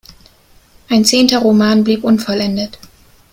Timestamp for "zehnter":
1.05-1.37